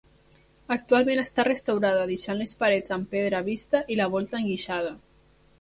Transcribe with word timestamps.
Actualment 0.75 1.21
està 1.23 1.45
restaurada 1.49 2.07
deixant 2.13 2.41
les 2.41 2.55
parets 2.63 2.97
amb 2.97 3.13
pedra 3.15 3.45
vista 3.53 3.83
i 3.97 3.99
la 4.03 4.09
volta 4.17 4.41
enguixada. 4.41 4.99